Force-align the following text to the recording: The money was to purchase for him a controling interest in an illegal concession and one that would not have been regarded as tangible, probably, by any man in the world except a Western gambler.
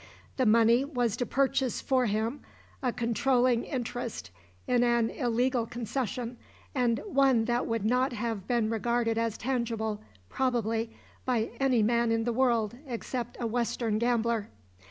The 0.37 0.47
money 0.47 0.83
was 0.83 1.15
to 1.17 1.27
purchase 1.27 1.79
for 1.79 2.07
him 2.07 2.39
a 2.81 2.91
controling 2.91 3.63
interest 3.63 4.31
in 4.65 4.83
an 4.83 5.11
illegal 5.11 5.67
concession 5.67 6.37
and 6.73 6.99
one 7.05 7.45
that 7.45 7.67
would 7.67 7.85
not 7.85 8.11
have 8.13 8.47
been 8.47 8.71
regarded 8.71 9.19
as 9.19 9.37
tangible, 9.37 10.01
probably, 10.27 10.95
by 11.23 11.51
any 11.59 11.83
man 11.83 12.11
in 12.11 12.23
the 12.23 12.33
world 12.33 12.73
except 12.87 13.37
a 13.39 13.45
Western 13.45 13.99
gambler. 13.99 14.49